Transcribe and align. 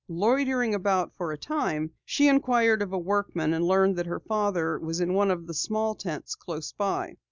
Loitering 0.09 0.73
about 0.73 1.13
for 1.15 1.31
a 1.31 1.37
time, 1.37 1.91
she 2.03 2.27
inquired 2.27 2.81
of 2.81 2.91
a 2.91 2.97
workman 2.97 3.53
and 3.53 3.63
learned 3.63 3.95
that 3.97 4.07
her 4.07 4.19
father 4.19 4.79
was 4.79 4.99
in 4.99 5.13
one 5.13 5.29
of 5.29 5.45
the 5.45 5.53
small 5.53 5.93
tents 5.93 6.33
close 6.33 6.71
by. 6.71 7.17